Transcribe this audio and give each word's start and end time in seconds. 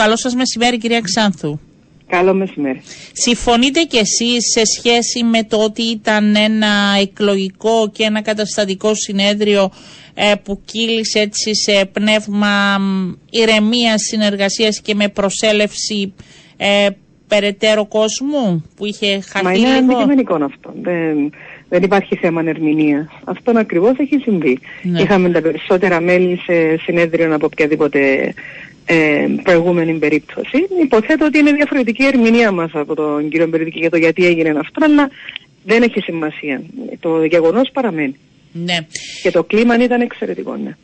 Καλό 0.00 0.16
σας 0.16 0.34
μεσημέρι 0.34 0.78
κυρία 0.78 1.00
Ξάνθου. 1.00 1.58
Καλό 2.06 2.34
μεσημέρι. 2.34 2.82
Συμφωνείτε 3.12 3.82
κι 3.82 3.96
εσείς 3.96 4.50
σε 4.52 4.62
σχέση 4.64 5.24
με 5.24 5.44
το 5.44 5.56
ότι 5.56 5.82
ήταν 5.82 6.36
ένα 6.36 6.68
εκλογικό 7.00 7.90
και 7.92 8.04
ένα 8.04 8.22
καταστατικό 8.22 8.94
συνέδριο 8.94 9.70
ε, 10.14 10.32
που 10.42 10.60
κύλησε 10.64 11.18
έτσι 11.18 11.54
σε 11.54 11.84
πνεύμα 11.92 12.78
ηρεμίας 13.30 14.02
συνεργασίας 14.02 14.80
και 14.80 14.94
με 14.94 15.08
προσέλευση 15.08 16.14
ε, 16.56 16.88
περαιτέρω 17.28 17.86
κόσμου 17.86 18.64
που 18.76 18.86
είχε 18.86 19.20
χαθεί 19.20 19.44
Μα 19.44 19.52
είναι 19.52 19.76
αντικειμενικό 19.76 20.34
αυτό. 20.34 20.72
Δεν, 20.82 21.32
δεν 21.68 21.82
υπάρχει 21.82 22.16
θέμα 22.16 22.42
ερμηνεία. 22.46 23.10
Αυτό 23.24 23.52
ακριβώς 23.56 23.92
έχει 23.96 24.18
συμβεί. 24.22 24.58
Ναι. 24.82 25.00
Είχαμε 25.00 25.30
τα 25.30 25.40
περισσότερα 25.40 26.00
μέλη 26.00 26.36
σε 26.36 26.76
συνέδριο 26.76 27.34
από 27.34 27.46
οποιαδήποτε 27.46 28.34
ε, 28.92 29.26
προηγούμενη 29.42 29.92
περίπτωση. 29.92 30.58
Υποθέτω 30.82 31.24
ότι 31.24 31.38
είναι 31.38 31.52
διαφορετική 31.52 32.02
η 32.02 32.06
ερμηνεία 32.06 32.52
μας 32.52 32.70
από 32.72 32.94
τον 32.94 33.28
κύριο 33.28 33.46
Μπερδίκη 33.46 33.78
για 33.78 33.90
το 33.90 33.96
γιατί 33.96 34.26
έγινε 34.26 34.48
αυτό, 34.48 34.84
αλλά 34.84 35.10
δεν 35.64 35.82
έχει 35.82 36.00
σημασία. 36.00 36.62
Το 37.00 37.24
γεγονός 37.24 37.70
παραμένει. 37.72 38.16
Ναι. 38.52 38.76
Και 39.22 39.30
το 39.30 39.44
κλίμα 39.44 39.82
ήταν 39.82 40.00
εξαιρετικό, 40.00 40.56
ναι. 40.56 40.76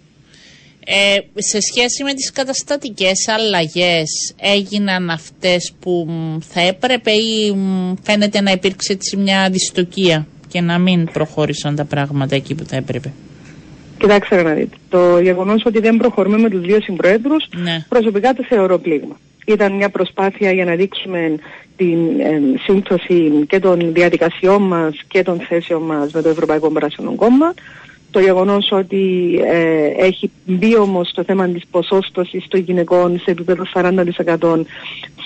Ε, 0.89 1.19
σε 1.35 1.61
σχέση 1.61 2.03
με 2.03 2.15
τις 2.15 2.33
καταστατικές 2.33 3.29
αλλαγές 3.29 4.35
έγιναν 4.41 5.11
αυτές 5.11 5.73
που 5.81 6.07
θα 6.41 6.61
έπρεπε 6.61 7.11
ή 7.11 7.57
φαίνεται 8.03 8.41
να 8.41 8.51
υπήρξε 8.51 8.99
μια 9.17 9.49
δυστοκία 9.51 10.27
και 10.49 10.61
να 10.61 10.79
μην 10.79 11.09
προχώρησαν 11.13 11.77
τα 11.77 11.85
πράγματα 11.85 12.35
εκεί 12.35 12.55
που 12.55 12.65
θα 12.65 12.77
έπρεπε; 12.77 13.13
Κοιτάξτε 13.99 14.43
να 14.43 14.53
δείτε. 14.53 14.77
Το 14.89 15.19
γεγονός 15.21 15.65
ότι 15.65 15.81
δεν 15.81 15.97
προχωρούμε 15.97 16.39
με 16.39 16.51
τους 16.51 16.61
δύο 16.61 16.81
συμπροέδρους, 16.81 17.49
ναι. 17.63 17.85
προσωπικά 17.89 18.33
το 18.33 18.45
θεωρώ 18.49 18.79
πλήγμα. 18.79 19.17
Ήταν 19.47 19.73
μια 19.73 19.89
προσπάθεια 19.89 20.53
για 20.53 20.65
να 20.65 20.75
δείξουμε 20.75 21.35
την 21.77 22.21
ε, 22.21 22.41
σύμπτωση 22.65 23.31
και 23.49 23.61
των 23.61 23.93
διαδικασιών 23.93 24.63
μας 24.63 24.95
και 25.09 25.23
των 25.23 25.41
θέσεων 25.41 25.83
μας 25.83 26.13
με 26.13 26.23
το 26.23 26.29
Ευρωπαϊκό 26.29 26.71
Πράσινο 26.71 27.15
Κόμμα. 27.15 27.55
Το 28.11 28.21
γεγονός 28.21 28.69
ότι 28.71 29.35
ε, 29.45 30.07
έχει 30.07 30.31
μπει 30.45 30.77
όμως 30.77 31.13
το 31.15 31.25
θέμα 31.25 31.49
της 31.49 31.63
ποσόστοσης 31.71 32.49
των 32.49 32.61
γυναικών 32.61 33.19
σε 33.19 33.31
επίπεδο 33.31 33.65
40% 33.75 34.61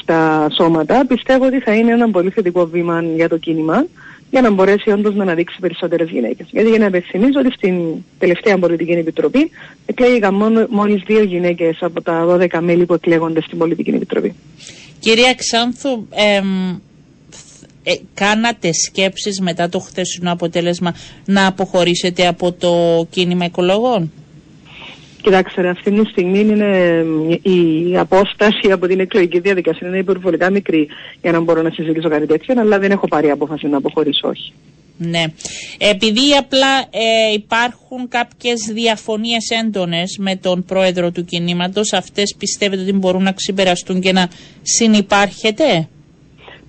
στα 0.01 0.49
σώματα, 0.57 1.07
πιστεύω 1.07 1.47
ότι 1.47 1.61
θα 1.61 1.75
είναι 1.75 1.93
ένα 1.93 2.11
πολύ 2.11 2.31
θετικό 2.31 2.67
βήμα 2.67 3.03
για 3.17 3.29
το 3.29 3.37
κίνημα 3.37 3.87
για 4.31 4.41
να 4.41 4.51
μπορέσει 4.51 4.91
όντως 4.91 5.15
να 5.15 5.23
αναδείξει 5.23 5.57
περισσότερες 5.61 6.09
γυναίκες. 6.11 6.47
Γιατί 6.51 6.69
για 6.69 6.79
να 6.79 6.87
υπενθυμίζω 6.87 7.39
ότι 7.41 7.53
στην 7.53 7.81
τελευταία 8.19 8.59
πολιτική 8.59 8.91
επιτροπή 8.93 9.51
εκλέγηκαν 9.87 10.35
μόλις 10.71 11.03
δύο 11.07 11.23
γυναίκες 11.23 11.79
από 11.81 12.03
τα 12.03 12.27
12 12.53 12.59
μέλη 12.61 12.87
που 12.87 12.95
εκλέγονται 12.95 13.41
στην 13.43 13.59
πολιτική 13.59 13.91
επιτροπή. 13.91 14.35
Κυρία 14.99 15.35
Ξάνθου, 15.35 16.07
ε, 16.11 16.41
κάνατε 18.15 18.73
σκέψεις 18.73 19.41
μετά 19.41 19.69
το 19.69 19.79
χθεσινό 19.79 20.33
αποτέλεσμα 20.33 20.95
να 21.25 21.47
αποχωρήσετε 21.47 22.27
από 22.27 22.53
το 22.53 23.07
κίνημα 23.11 23.45
οικολόγων. 23.45 24.13
Κοιτάξτε, 25.23 25.69
αυτή 25.69 25.91
τη 25.91 26.09
στιγμή 26.09 26.39
είναι 26.39 27.05
η 27.43 27.97
απόσταση 27.97 28.71
από 28.73 28.87
την 28.87 29.01
εκλογική 29.01 29.41
διαδικασία 29.41 29.89
είναι 29.89 29.99
υπερβολικά 29.99 30.51
μικρή 30.51 30.89
για 31.23 31.33
να 31.33 31.41
μπορώ 31.41 31.63
να 31.63 31.71
συζητήσω 31.71 32.09
κάτι 32.09 32.27
τέτοιο, 32.27 32.55
αλλά 32.61 32.79
δεν 32.79 32.91
έχω 32.91 33.09
πάρει 33.09 33.31
απόφαση 33.31 33.67
να 33.67 33.77
αποχωρήσω, 33.77 34.29
όχι. 34.29 34.53
Ναι. 34.97 35.25
Επειδή 35.79 36.33
απλά 36.39 36.79
ε, 36.91 37.33
υπάρχουν 37.33 38.09
κάποιες 38.09 38.61
διαφωνίες 38.73 39.51
έντονες 39.65 40.17
με 40.19 40.37
τον 40.37 40.65
πρόεδρο 40.65 41.11
του 41.11 41.25
κινήματος, 41.25 41.93
αυτές 41.93 42.35
πιστεύετε 42.39 42.83
ότι 42.83 42.93
μπορούν 42.93 43.23
να 43.23 43.33
ξεπεραστούν 43.33 44.01
και 44.01 44.13
να 44.13 44.29
συνυπάρχετε. 44.63 45.89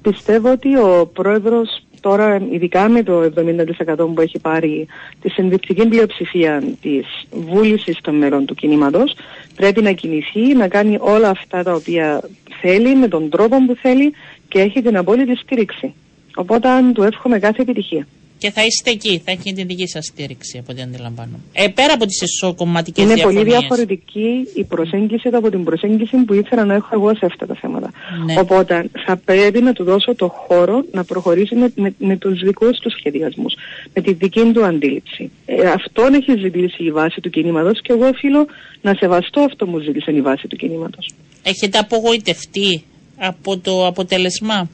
Πιστεύω 0.02 0.52
ότι 0.52 0.78
ο 0.78 1.10
πρόεδρος 1.14 1.84
τώρα 2.02 2.42
ειδικά 2.52 2.90
με 2.90 3.04
το 3.04 3.22
70% 3.22 3.96
που 4.14 4.22
έχει 4.22 4.40
πάρει 4.40 4.88
τη 5.22 5.30
συντριπτική 5.30 5.88
πλειοψηφία 5.88 6.64
της 6.82 7.06
βούλησης 7.32 8.02
των 8.02 8.16
μερών 8.16 8.46
του 8.46 8.56
κινήματος 8.56 9.16
πρέπει 9.56 9.82
να 9.82 9.92
κινηθεί, 9.92 10.54
να 10.56 10.68
κάνει 10.68 10.98
όλα 11.00 11.30
αυτά 11.30 11.64
τα 11.64 11.74
οποία 11.74 12.30
θέλει 12.62 12.96
με 12.96 13.08
τον 13.08 13.30
τρόπο 13.30 13.66
που 13.66 13.76
θέλει 13.82 14.14
και 14.48 14.60
έχει 14.60 14.82
την 14.82 14.98
απόλυτη 14.98 15.36
στήριξη. 15.36 15.94
Οπότε 16.36 16.70
του 16.94 17.04
εύχομαι 17.04 17.40
κάθε 17.40 17.62
επιτυχία 17.62 18.08
και 18.42 18.52
θα 18.52 18.66
είστε 18.66 18.90
εκεί, 18.90 19.22
θα 19.26 19.32
έχει 19.32 19.54
την 19.54 19.68
δική 19.68 19.88
σας 19.88 20.06
στήριξη 20.06 20.58
από 20.58 20.72
ό,τι 20.72 20.82
αντιλαμβάνω. 20.82 21.40
Ε, 21.54 21.68
πέρα 21.68 21.94
από 21.94 22.06
τις 22.06 22.22
εσωκομματικές 22.22 23.06
διαφορέ. 23.06 23.34
Είναι 23.34 23.44
πολύ 23.44 23.58
διαφορετική 23.58 24.48
η 24.56 24.64
προσέγγιση 24.64 25.28
από 25.28 25.50
την 25.50 25.64
προσέγγιση 25.64 26.18
που 26.18 26.34
ήθελα 26.34 26.66
να 26.66 26.74
έχω 26.74 26.88
εγώ 26.92 27.16
σε 27.16 27.26
αυτά 27.26 27.46
τα 27.46 27.56
θέματα. 27.56 27.92
Ναι. 28.26 28.40
Οπότε 28.40 28.90
θα 29.06 29.18
πρέπει 29.18 29.62
να 29.62 29.74
του 29.74 29.84
δώσω 29.84 30.16
το 30.16 30.28
χώρο 30.28 30.86
να 30.92 31.04
προχωρήσει 31.04 31.56
με, 31.56 31.72
με, 31.76 31.94
με 31.98 32.18
τους 32.18 32.40
δικούς 32.40 32.80
του 32.80 32.90
σχεδιασμούς, 32.90 33.54
με 33.94 34.02
τη 34.02 34.14
δική 34.14 34.52
του 34.54 34.66
αντίληψη. 34.66 35.32
Ε, 35.46 35.70
αυτόν 35.70 36.14
έχει 36.14 36.38
ζητήσει 36.38 36.84
η 36.84 36.92
βάση 36.92 37.22
του 37.22 37.30
κινήματος 37.30 37.82
και 37.82 37.94
εγώ 37.94 38.08
οφείλω 38.08 38.46
να 38.82 38.94
σεβαστώ 38.94 39.42
αυτό 39.42 39.66
που 39.66 39.80
ζήτησε 39.80 40.12
η 40.12 40.22
βάση 40.22 40.48
του 40.48 40.56
κινήματος. 40.56 41.10
Έχετε 41.44 41.78
απογοητευτεί 41.78 42.84
από 43.18 43.58
το 43.58 43.86
αποτέλεσμα; 43.86 44.70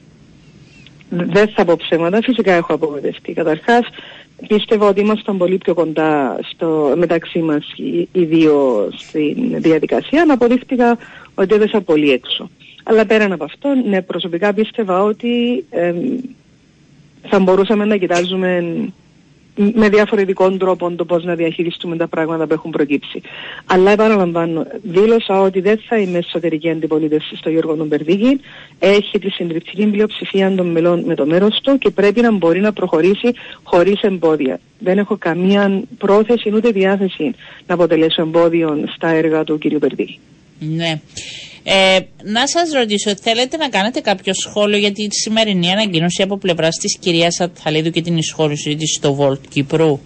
Δεν 1.10 1.48
θα 1.48 1.64
πω 1.64 1.76
ψέματα, 1.76 2.20
φυσικά 2.22 2.52
έχω 2.52 2.74
απογοητευτεί. 2.74 3.32
Καταρχάς, 3.32 3.86
πίστευα 4.46 4.86
ότι 4.86 5.00
ήμασταν 5.00 5.36
πολύ 5.36 5.58
πιο 5.58 5.74
κοντά 5.74 6.38
στο, 6.52 6.94
μεταξύ 6.96 7.38
μας 7.38 7.72
οι, 8.12 8.24
δύο 8.24 8.88
στην 8.96 9.60
διαδικασία, 9.60 10.22
αλλά 10.22 10.32
αποδείχτηκα 10.32 10.98
ότι 11.34 11.54
έδωσα 11.54 11.80
πολύ 11.80 12.10
έξω. 12.10 12.50
Αλλά 12.82 13.06
πέραν 13.06 13.32
από 13.32 13.44
αυτό, 13.44 13.68
ναι, 13.88 14.02
προσωπικά 14.02 14.54
πίστευα 14.54 15.02
ότι 15.02 15.64
θα 17.22 17.38
μπορούσαμε 17.38 17.84
να 17.84 17.96
κοιτάζουμε 17.96 18.74
με 19.58 19.88
διαφορετικών 19.88 20.58
τρόπων 20.58 20.96
το 20.96 21.04
πώς 21.04 21.24
να 21.24 21.34
διαχειριστούμε 21.34 21.96
τα 21.96 22.08
πράγματα 22.08 22.46
που 22.46 22.52
έχουν 22.52 22.70
προκύψει. 22.70 23.20
Αλλά 23.66 23.90
επαναλαμβάνω, 23.90 24.66
δήλωσα 24.82 25.40
ότι 25.40 25.60
δεν 25.60 25.80
θα 25.88 25.98
είμαι 25.98 26.18
εσωτερική 26.18 26.70
αντιπολίτευση 26.70 27.36
στο 27.36 27.50
Γιώργο 27.50 27.74
Νομπερδίκη. 27.74 28.40
Έχει 28.78 29.18
τη 29.18 29.30
συντριπτική 29.30 29.86
πλειοψηφία 29.86 30.54
των 30.54 30.66
μελών 30.66 31.04
με 31.04 31.14
το 31.14 31.26
μέρος 31.26 31.60
του 31.62 31.78
και 31.78 31.90
πρέπει 31.90 32.20
να 32.20 32.32
μπορεί 32.32 32.60
να 32.60 32.72
προχωρήσει 32.72 33.32
χωρίς 33.62 34.00
εμπόδια. 34.00 34.60
Δεν 34.78 34.98
έχω 34.98 35.16
καμία 35.18 35.82
πρόθεση 35.98 36.50
ούτε 36.54 36.70
διάθεση 36.70 37.34
να 37.66 37.74
αποτελέσω 37.74 38.22
εμπόδιο 38.22 38.84
στα 38.94 39.08
έργα 39.08 39.44
του 39.44 39.58
κ. 39.58 39.78
Περδίκη. 39.78 40.18
Ναι. 40.58 41.00
Ε, 41.62 41.98
να 42.22 42.46
σας 42.46 42.72
ρωτήσω, 42.72 43.14
θέλετε 43.20 43.56
να 43.56 43.68
κάνετε 43.68 44.00
κάποιο 44.00 44.32
σχόλιο 44.34 44.78
για 44.78 44.92
τη 44.92 45.06
σημερινή 45.10 45.70
ανακοίνωση 45.70 46.22
από 46.22 46.38
πλευράς 46.38 46.76
της 46.76 46.98
κυρίας 46.98 47.40
Ατθαλίδου 47.40 47.90
και 47.90 48.02
την 48.02 48.16
εισχώρηση 48.16 48.76
της 48.76 48.94
στο 48.94 49.14
Βολτ 49.14 49.40
Κύπρου; 49.48 50.00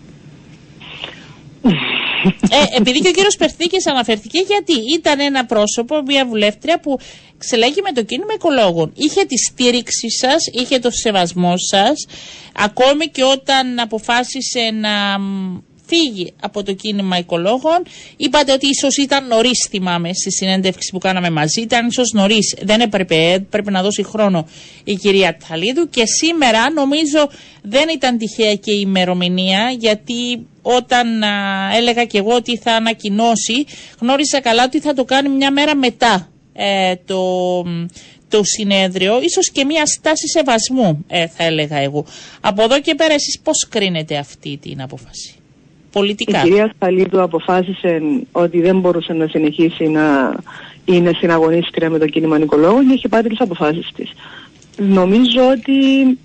ε, 2.51 2.77
επειδή 2.77 2.99
και 3.01 3.09
ο 3.09 3.13
κύριος 3.13 3.37
Περθήκης 3.37 3.87
αναφερθήκε, 3.87 4.39
γιατί 4.39 4.95
ήταν 4.95 5.21
ένα 5.21 5.45
πρόσωπο, 5.45 6.03
μια 6.07 6.27
βουλεύτρια 6.27 6.81
που 6.81 6.99
ξελέγει 7.39 7.81
με 7.83 7.93
το 7.93 8.03
κίνημα 8.03 8.33
οικολόγων. 8.35 8.93
Είχε 8.97 9.25
τη 9.25 9.39
στήριξη 9.39 10.11
σας, 10.11 10.47
είχε 10.53 10.79
το 10.79 10.91
σεβασμό 10.91 11.55
σας, 11.57 12.07
ακόμη 12.55 13.07
και 13.07 13.25
όταν 13.25 13.79
αποφάσισε 13.79 14.71
να 14.81 15.19
φύγει 15.93 16.33
από 16.41 16.63
το 16.63 16.73
κίνημα 16.73 17.19
οικολόγων. 17.19 17.83
Είπατε 18.17 18.53
ότι 18.53 18.67
ίσως 18.67 18.97
ήταν 18.97 19.27
νωρίς, 19.27 19.67
θυμάμαι, 19.71 20.13
στη 20.13 20.33
συνέντευξη 20.33 20.91
που 20.93 20.99
κάναμε 20.99 21.31
μαζί. 21.31 21.61
Ήταν 21.61 21.87
ίσως 21.87 22.13
νωρίς. 22.13 22.55
Δεν 22.63 22.81
έπρεπε, 22.81 23.47
πρέπει 23.51 23.71
να 23.71 23.83
δώσει 23.83 24.03
χρόνο 24.03 24.49
η 24.85 24.95
κυρία 24.95 25.37
Ταλίδου. 25.49 25.89
Και 25.89 26.07
σήμερα 26.07 26.71
νομίζω 26.71 27.29
δεν 27.63 27.89
ήταν 27.89 28.19
τυχαία 28.19 28.55
και 28.55 28.73
η 28.73 28.81
ημερομηνία, 28.85 29.75
γιατί 29.79 30.47
όταν 30.63 31.23
έλεγα 31.75 32.05
και 32.05 32.19
εγώ 32.19 32.35
ότι 32.35 32.57
θα 32.57 32.73
ανακοινώσει, 32.73 33.65
γνώρισα 34.01 34.41
καλά 34.41 34.65
ότι 34.65 34.81
θα 34.81 34.95
το 34.95 35.05
κάνει 35.05 35.29
μια 35.29 35.51
μέρα 35.53 35.77
μετά 35.77 36.29
ε, 36.53 36.95
το, 37.07 37.23
το 38.29 38.45
συνέδριο, 38.45 39.23
ίσως 39.23 39.51
και 39.51 39.65
μια 39.65 39.87
στάση 39.87 40.29
σεβασμού 40.29 41.05
ε, 41.09 41.27
θα 41.27 41.45
έλεγα 41.45 41.77
εγώ. 41.77 42.05
Από 42.41 42.63
εδώ 42.63 42.81
και 42.81 42.95
πέρα 42.95 43.15
εσείς 43.15 43.41
πώς 43.43 43.69
κρίνετε 43.69 44.17
αυτή 44.17 44.59
την 44.63 44.83
απόφαση; 44.83 45.35
Πολιτικά. 45.93 46.39
Η 46.39 46.43
κυρία 46.43 46.73
Σταλίδου 46.77 47.23
αποφάσισε 47.23 48.03
ότι 48.33 48.61
δεν 48.61 48.81
μπορούσε 48.81 49.13
να 49.13 49.27
συνεχίσει 49.27 49.89
να 49.89 50.35
είναι 50.85 51.11
συναγωνίστρια 51.15 51.91
με 51.91 51.99
το 51.99 52.07
κίνημα 52.07 52.39
Νικολόγων 52.39 52.87
και 52.87 52.93
έχει 52.93 53.09
πάρει 53.09 53.29
τις 53.29 53.41
αποφάσεις 53.41 53.91
της. 53.95 54.13
Νομίζω 54.77 55.49
ότι 55.51 55.73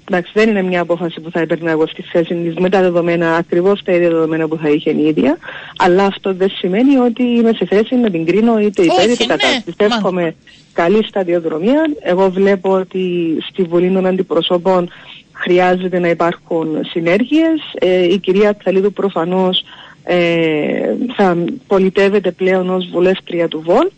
εντάξει, 0.10 0.32
δεν 0.34 0.50
είναι 0.50 0.62
μια 0.62 0.82
απόφαση 0.82 1.20
που 1.20 1.32
θα 1.32 1.40
έπαιρνα 1.40 1.72
εγώ 1.72 1.88
στη 1.88 2.02
θέση 2.02 2.36
της 2.36 2.56
με 2.56 2.70
τα 2.70 2.82
δεδομένα, 2.82 3.36
ακριβώς 3.36 3.84
τα 3.84 3.92
ίδια 3.92 4.10
δεδομένα 4.10 4.48
που 4.48 4.58
θα 4.58 4.70
είχε 4.70 4.92
η 4.92 5.08
ίδια. 5.08 5.38
Αλλά 5.78 6.06
αυτό 6.06 6.34
δεν 6.34 6.50
σημαίνει 6.50 6.98
ότι 6.98 7.24
είμαι 7.24 7.52
σε 7.54 7.66
θέση 7.66 7.96
να 7.96 8.10
την 8.10 8.26
κρίνω 8.26 8.60
είτε 8.60 8.82
υπέρ 8.82 9.10
είτε 9.10 9.26
κατά. 9.26 9.48
Ναι. 9.48 9.62
Πιστεύω 9.66 10.34
καλή 10.74 11.04
σταδιοδρομία. 11.08 11.82
Εγώ 12.00 12.30
βλέπω 12.30 12.72
ότι 12.72 13.38
στη 13.50 13.64
Βουλή 13.64 13.92
των 13.92 14.06
Αντιπροσώπων 14.06 14.90
χρειάζεται 15.34 16.00
να 16.00 16.10
υπάρχουν 16.10 16.68
συνέργειες. 16.90 17.60
Ε, 17.80 18.04
η 18.04 18.18
κυρία 18.18 18.56
Τσαλίδου 18.56 18.94
προφανώς 18.94 19.64
ε, 20.04 20.96
θα 21.16 21.38
πολιτεύεται 21.68 22.32
πλέον 22.32 22.70
ως 22.70 22.90
βουλεύτρια 22.92 23.48
του 23.48 23.62
ΒΟΛΤ 23.66 23.92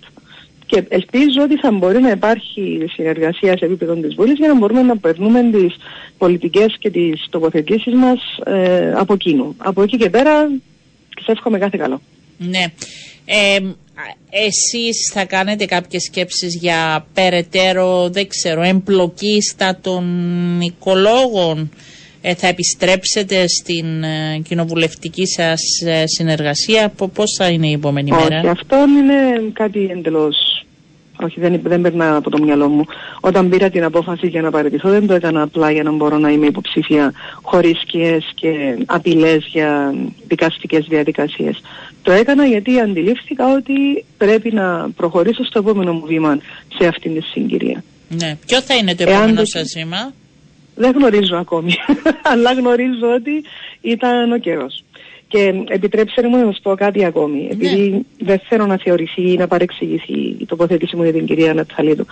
Και 0.66 0.84
ελπίζω 0.90 1.42
ότι 1.44 1.58
θα 1.58 1.72
μπορεί 1.72 2.00
να 2.00 2.10
υπάρχει 2.10 2.86
συνεργασία 2.94 3.58
σε 3.58 3.66
επίπεδο 3.66 3.94
της 3.94 4.16
Βουλής 4.16 4.38
για 4.38 4.48
να 4.48 4.58
μπορούμε 4.58 4.82
να 4.82 4.98
περνούμε 4.98 5.50
τις 5.52 5.76
πολιτικές 6.18 6.76
και 6.80 6.90
τις 6.90 7.28
τοποθετήσεις 7.30 7.94
μας 7.94 8.20
ε, 8.44 8.94
από 8.94 9.18
κοινού. 9.18 9.56
Από 9.58 9.82
εκεί 9.82 9.98
και 9.98 10.10
πέρα, 10.10 10.32
σα 10.42 10.69
εύχομαι 11.32 11.58
κάθε 11.58 11.78
καλό. 11.78 12.02
Ναι. 12.38 12.66
Ε, 13.26 13.58
εσείς 14.30 15.12
θα 15.14 15.26
κάνετε 15.26 15.66
κάποιες 15.66 16.04
σκέψεις 16.04 16.56
για 16.56 17.06
περαιτέρω, 17.14 18.10
δεν 18.10 18.28
ξέρω, 18.28 18.62
εμπλοκή 18.62 19.42
στα 19.42 19.78
των 19.82 20.62
οικολόγων; 20.62 21.72
Ε, 22.22 22.36
θα 22.36 22.48
επιστρέψετε 22.48 23.48
στην 23.48 24.04
ε, 24.04 24.42
κοινοβουλευτική 24.48 25.26
σας 25.26 25.62
ε, 25.86 26.04
συνεργασία; 26.08 26.94
Πώς 27.14 27.36
θα 27.38 27.48
είναι 27.48 27.68
η 27.68 27.74
επόμενη 27.74 28.12
Όχι, 28.12 28.24
μέρα. 28.30 28.52
αυτό 28.52 28.76
είναι 28.76 29.50
κάτι 29.54 29.88
εντελώς 29.92 30.59
όχι, 31.24 31.40
δεν, 31.40 31.60
δεν 31.64 31.82
περνά 31.82 32.16
από 32.16 32.30
το 32.30 32.44
μυαλό 32.44 32.68
μου. 32.68 32.86
Όταν 33.20 33.50
πήρα 33.50 33.70
την 33.70 33.84
απόφαση 33.84 34.28
για 34.28 34.42
να 34.42 34.52
παραιτηθώ, 34.52 34.90
δεν 34.90 35.08
το 35.08 35.14
έκανα 35.14 35.42
απλά 35.42 35.72
για 35.72 35.84
να 35.84 35.92
μπορώ 35.92 36.18
να 36.18 36.30
είμαι 36.32 36.46
υποψήφια 36.46 37.14
χωρίς 37.42 37.84
και 37.86 38.22
απειλές 38.86 39.46
για 39.52 39.94
δικαστικές 40.28 40.86
διαδικασίες. 40.90 41.62
Το 42.02 42.12
έκανα 42.12 42.46
γιατί 42.46 42.80
αντιλήφθηκα 42.80 43.54
ότι 43.54 44.06
πρέπει 44.18 44.52
να 44.52 44.90
προχωρήσω 44.96 45.44
στο 45.44 45.60
επόμενο 45.60 45.94
μου 45.94 46.06
βήμα 46.06 46.40
σε 46.78 46.88
αυτήν 46.88 47.14
τη 47.14 47.22
συγκυρία. 47.22 47.84
Ναι. 48.10 48.38
Ποιο 48.46 48.62
θα 48.62 48.76
είναι 48.76 48.96
το 48.96 49.04
επόμενο 49.10 49.46
σας 49.46 49.74
βήμα, 49.78 50.14
Δεν 50.76 50.92
γνωρίζω 50.92 51.38
ακόμη, 51.38 51.74
αλλά 52.32 52.54
γνωρίζω 52.54 53.14
ότι 53.16 53.44
ήταν 53.82 54.32
ο 54.32 54.38
καιρός. 54.38 54.84
Και 55.30 55.64
επιτρέψτε 55.68 56.28
μου 56.28 56.38
να 56.38 56.46
σας 56.46 56.60
πω 56.62 56.76
κάτι 56.76 57.06
ακόμη, 57.06 57.42
ναι. 57.42 57.48
επειδή 57.52 58.06
δεν 58.20 58.40
θέλω 58.50 58.66
να 58.66 58.78
θεωρηθεί 58.78 59.32
ή 59.32 59.36
να 59.36 59.48
παρεξηγηθεί 59.48 60.14
η 60.14 60.46
τοποθέτηση 60.46 60.96
μου 60.96 61.04
για 61.04 61.14
την 61.14 61.26
κυρία 61.26 61.54
Νατσαλίδου. 61.54 62.06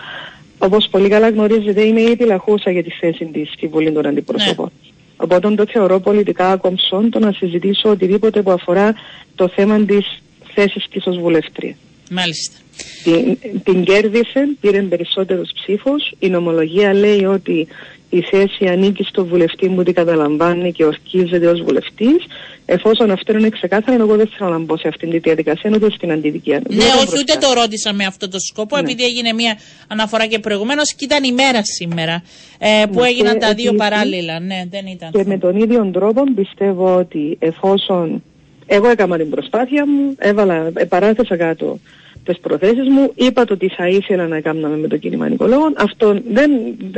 Όπως 0.57 0.87
πολύ 0.87 1.09
καλά 1.09 1.29
γνωρίζετε, 1.29 1.81
είμαι 1.81 2.01
ήδη 2.01 2.25
λαχούσα 2.25 2.71
για 2.71 2.83
τη 2.83 2.89
θέση 2.89 3.25
της 3.25 3.51
στη 3.51 3.67
Βουλή 3.67 3.91
των 3.91 4.05
Αντιπροσώπων. 4.05 4.71
Ναι. 4.73 4.89
Οπότε 5.17 5.55
το 5.55 5.65
θεωρώ 5.67 5.99
πολιτικά 5.99 6.51
ακόμψον 6.51 7.09
το 7.09 7.19
να 7.19 7.31
συζητήσω 7.31 7.89
οτιδήποτε 7.89 8.41
που 8.41 8.51
αφορά 8.51 8.93
το 9.35 9.47
θέμα 9.47 9.79
της 9.79 10.21
θέσης 10.53 10.87
της 10.89 11.05
ως 11.05 11.19
βουλευτρία. 11.19 11.75
Μάλιστα. 12.09 12.55
Την, 13.03 13.37
την 13.63 13.83
κέρδισε, 13.83 14.47
πήρε 14.61 14.81
περισσότερους 14.81 15.49
ψήφους. 15.53 16.11
Η 16.19 16.29
νομολογία 16.29 16.93
λέει 16.93 17.25
ότι 17.25 17.67
η 18.09 18.21
θέση 18.21 18.65
ανήκει 18.65 19.03
στο 19.03 19.25
βουλευτή 19.25 19.69
που 19.69 19.83
την 19.83 19.93
καταλαμβάνει 19.93 20.71
και 20.71 20.85
ορκίζεται 20.85 21.47
ως 21.47 21.61
βουλευτής. 21.61 22.25
Εφόσον 22.65 23.11
αυτό 23.11 23.37
είναι 23.37 23.49
ξεκάθαρο, 23.49 24.03
εγώ 24.03 24.15
δεν 24.15 24.29
θέλω 24.37 24.49
να 24.49 24.59
μπω 24.59 24.77
σε 24.77 24.87
αυτήν 24.87 25.09
τη 25.09 25.17
διαδικασία, 25.17 25.71
ούτε 25.73 25.91
στην 25.91 26.11
αντιδικία. 26.11 26.61
Ναι, 26.69 26.83
όχι, 26.83 27.19
ούτε 27.19 27.37
το 27.39 27.53
ρώτησα 27.53 27.93
με 27.93 28.05
αυτό 28.05 28.29
το 28.29 28.39
σκοπό, 28.39 28.75
ναι. 28.75 28.81
επειδή 28.81 29.03
έγινε 29.03 29.33
μια 29.33 29.57
αναφορά 29.87 30.25
και 30.25 30.39
προηγουμένως 30.39 30.93
και 30.93 31.05
ήταν 31.05 31.23
η 31.23 31.31
μέρα 31.31 31.61
σήμερα 31.63 32.23
ε, 32.57 32.85
που 32.91 32.99
ναι, 32.99 33.07
έγιναν 33.07 33.39
τα 33.39 33.53
δύο 33.53 33.73
παράλληλα. 33.73 34.39
Ναι, 34.39 34.63
δεν 34.69 34.85
ήταν. 34.85 35.11
Και 35.11 35.23
με 35.25 35.37
τον 35.37 35.55
ίδιο 35.55 35.89
τρόπο 35.93 36.23
πιστεύω 36.35 36.95
ότι 36.95 37.37
εφόσον 37.39 38.23
εγώ 38.67 38.87
έκανα 38.87 39.17
την 39.17 39.29
προσπάθεια 39.29 39.87
μου, 39.87 40.15
έβαλα, 40.17 40.71
παράθεσα 40.89 41.37
κάτω 41.37 41.79
τις 42.27 42.39
προθέσεις 42.39 42.87
μου. 42.89 43.11
Είπα 43.15 43.45
το 43.45 43.57
τι 43.57 43.67
θα 43.67 43.87
ήθελα 43.87 44.27
να 44.27 44.41
κάνουμε 44.41 44.77
με 44.77 44.87
το 44.87 44.97
κίνημα 44.97 45.29
νοικολόγων. 45.29 45.73
Αυτό 45.77 46.21
δεν, 46.31 46.51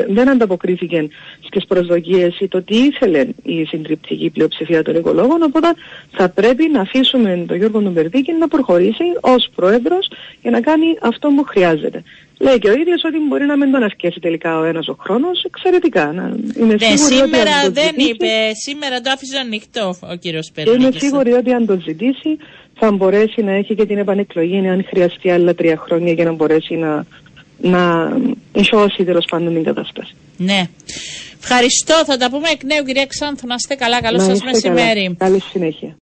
δεν 0.10 0.30
ανταποκρίθηκε 0.30 1.08
στις 1.46 1.66
προσδοκίες 1.66 2.40
ή 2.40 2.48
το 2.48 2.62
τι 2.62 2.78
ήθελε 2.78 3.28
η 3.44 3.66
συντριπτική 3.66 4.30
πλειοψηφία 4.30 4.84
των 4.84 4.96
οικολόγων. 4.96 5.42
Οπότε 5.42 5.68
θα 6.12 6.30
πρέπει 6.30 6.70
να 6.72 6.82
αφήσουμε 6.82 7.44
τον 7.48 7.58
Γιώργο 7.58 7.82
Νομπερδίκη 7.82 8.34
να 8.34 8.48
προχωρήσει 8.48 9.04
ως 9.22 9.50
πρόεδρος 9.56 10.12
για 10.42 10.52
να 10.52 10.62
κάνει 10.62 10.86
αυτό 11.02 11.30
που 11.36 11.44
χρειάζεται. 11.44 12.04
Λέει 12.42 12.60
και 12.60 12.70
ο 12.70 12.74
ίδιος 12.74 13.02
ότι 13.06 13.18
μπορεί 13.28 13.46
να 13.46 13.58
μην 13.58 13.72
τον 13.72 13.84
αρκέσει 13.84 14.20
τελικά 14.20 14.60
ο 14.60 14.64
ένας 14.64 14.88
ο 14.88 14.96
χρόνος. 15.00 15.44
Εξαιρετικά. 15.44 16.12
Να 16.12 16.36
είμαι 16.58 16.74
ναι, 16.74 16.96
σήμερα 16.96 17.54
ότι 17.64 17.74
δεν 17.74 17.94
είπε. 17.98 18.28
Σήμερα 18.66 19.02
το 19.02 19.10
άφησε 19.14 19.38
ανοιχτό 19.38 19.96
ο 20.12 20.16
κύριος 20.16 20.52
Πέτρη. 20.54 20.74
Είμαι 20.74 20.92
σίγουρη 20.92 21.32
ότι 21.32 21.54
αν 21.54 21.66
το 21.66 21.80
ζητήσει 21.80 22.38
θα 22.80 22.92
μπορέσει 22.92 23.42
να 23.42 23.52
έχει 23.52 23.76
και 23.76 23.86
την 23.86 23.98
επανεκλογή 23.98 24.68
αν 24.68 24.86
χρειαστεί 24.90 25.32
άλλα 25.32 25.56
τρία 25.56 25.78
χρόνια 25.78 26.14
για 26.14 26.26
να 26.26 26.32
μπορέσει 26.32 26.76
να, 26.76 27.06
να 27.58 28.12
ισώσει 28.54 29.04
τέλος 29.04 29.26
πάντων 29.30 29.54
την 29.54 29.64
κατάσταση. 29.64 30.16
Ναι. 30.38 30.62
Ευχαριστώ. 31.42 31.94
Θα 32.06 32.18
τα 32.18 32.30
πούμε 32.30 32.50
εκ 32.50 32.64
νέου, 32.64 32.84
κυρία 32.84 33.06
Ξάνθου. 33.06 33.48
Να 33.48 33.56
είστε 33.58 33.76
καλά. 33.76 34.02
Καλό 34.02 34.20
σας 34.20 34.44
μεσημέρι. 34.44 35.16
Καλή 35.18 35.42
συνέχεια. 35.52 35.96